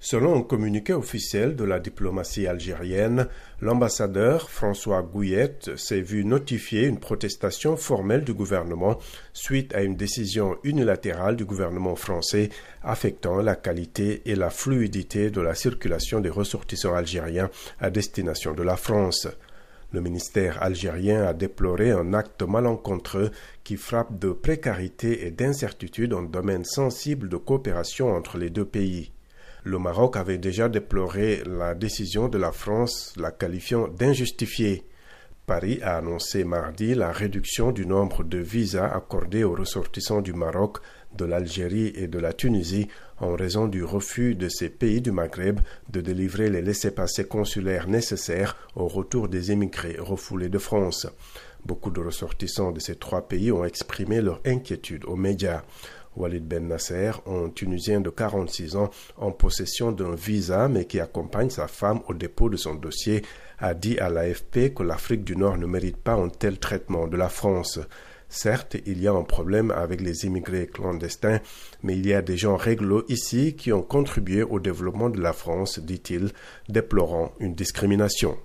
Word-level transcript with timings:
Selon 0.00 0.38
un 0.38 0.42
communiqué 0.42 0.92
officiel 0.92 1.56
de 1.56 1.64
la 1.64 1.80
diplomatie 1.80 2.46
algérienne, 2.46 3.26
l'ambassadeur 3.60 4.48
François 4.48 5.02
Gouillette 5.02 5.76
s'est 5.76 6.00
vu 6.00 6.24
notifier 6.24 6.84
une 6.84 7.00
protestation 7.00 7.76
formelle 7.76 8.22
du 8.22 8.32
gouvernement 8.32 8.98
suite 9.32 9.74
à 9.74 9.82
une 9.82 9.96
décision 9.96 10.56
unilatérale 10.62 11.34
du 11.34 11.44
gouvernement 11.44 11.96
français 11.96 12.50
affectant 12.84 13.42
la 13.42 13.56
qualité 13.56 14.22
et 14.26 14.36
la 14.36 14.50
fluidité 14.50 15.30
de 15.32 15.40
la 15.40 15.56
circulation 15.56 16.20
des 16.20 16.30
ressortissants 16.30 16.94
algériens 16.94 17.50
à 17.80 17.90
destination 17.90 18.54
de 18.54 18.62
la 18.62 18.76
France. 18.76 19.26
Le 19.92 20.00
ministère 20.00 20.62
algérien 20.62 21.24
a 21.24 21.34
déploré 21.34 21.90
un 21.90 22.14
acte 22.14 22.44
malencontreux 22.44 23.32
qui 23.64 23.76
frappe 23.76 24.16
de 24.16 24.30
précarité 24.30 25.26
et 25.26 25.32
d'incertitude 25.32 26.14
en 26.14 26.22
domaine 26.22 26.64
sensible 26.64 27.28
de 27.28 27.36
coopération 27.36 28.14
entre 28.14 28.38
les 28.38 28.50
deux 28.50 28.66
pays. 28.66 29.10
Le 29.64 29.78
Maroc 29.78 30.16
avait 30.16 30.38
déjà 30.38 30.68
déploré 30.68 31.42
la 31.44 31.74
décision 31.74 32.28
de 32.28 32.38
la 32.38 32.52
France, 32.52 33.14
la 33.16 33.30
qualifiant 33.30 33.88
d'injustifiée. 33.88 34.84
Paris 35.46 35.80
a 35.82 35.96
annoncé 35.96 36.44
mardi 36.44 36.94
la 36.94 37.10
réduction 37.10 37.72
du 37.72 37.86
nombre 37.86 38.22
de 38.22 38.38
visas 38.38 38.86
accordés 38.86 39.44
aux 39.44 39.54
ressortissants 39.54 40.20
du 40.20 40.34
Maroc, 40.34 40.78
de 41.16 41.24
l'Algérie 41.24 41.92
et 41.96 42.06
de 42.06 42.18
la 42.18 42.34
Tunisie 42.34 42.88
en 43.18 43.34
raison 43.34 43.66
du 43.66 43.82
refus 43.82 44.34
de 44.34 44.48
ces 44.48 44.68
pays 44.68 45.00
du 45.00 45.10
Maghreb 45.10 45.60
de 45.88 46.00
délivrer 46.00 46.50
les 46.50 46.60
laissez-passer 46.60 47.24
consulaires 47.24 47.88
nécessaires 47.88 48.56
au 48.76 48.86
retour 48.88 49.28
des 49.28 49.50
émigrés 49.50 49.96
refoulés 49.98 50.50
de 50.50 50.58
France. 50.58 51.06
Beaucoup 51.64 51.90
de 51.90 52.00
ressortissants 52.00 52.70
de 52.70 52.80
ces 52.80 52.96
trois 52.96 53.26
pays 53.26 53.50
ont 53.50 53.64
exprimé 53.64 54.20
leur 54.20 54.40
inquiétude 54.44 55.04
aux 55.06 55.16
médias. 55.16 55.62
Walid 56.18 56.46
Ben 56.46 56.66
Nasser, 56.66 57.12
un 57.26 57.48
Tunisien 57.48 58.00
de 58.00 58.10
46 58.10 58.76
ans 58.76 58.90
en 59.16 59.30
possession 59.30 59.92
d'un 59.92 60.14
visa 60.14 60.68
mais 60.68 60.84
qui 60.84 61.00
accompagne 61.00 61.50
sa 61.50 61.68
femme 61.68 62.00
au 62.08 62.14
dépôt 62.14 62.50
de 62.50 62.56
son 62.56 62.74
dossier, 62.74 63.22
a 63.58 63.74
dit 63.74 63.98
à 63.98 64.10
l'AFP 64.10 64.74
que 64.74 64.82
l'Afrique 64.82 65.24
du 65.24 65.36
Nord 65.36 65.58
ne 65.58 65.66
mérite 65.66 65.96
pas 65.96 66.14
un 66.14 66.28
tel 66.28 66.58
traitement 66.58 67.06
de 67.06 67.16
la 67.16 67.28
France. 67.28 67.80
Certes, 68.28 68.76
il 68.84 69.00
y 69.00 69.08
a 69.08 69.12
un 69.12 69.22
problème 69.22 69.70
avec 69.70 70.00
les 70.00 70.26
immigrés 70.26 70.66
clandestins, 70.66 71.40
mais 71.82 71.96
il 71.96 72.06
y 72.06 72.12
a 72.12 72.20
des 72.20 72.36
gens 72.36 72.56
réglo 72.56 73.04
ici 73.08 73.54
qui 73.56 73.72
ont 73.72 73.82
contribué 73.82 74.42
au 74.42 74.60
développement 74.60 75.08
de 75.08 75.20
la 75.20 75.32
France, 75.32 75.78
dit-il, 75.78 76.32
déplorant 76.68 77.32
une 77.40 77.54
discrimination. 77.54 78.36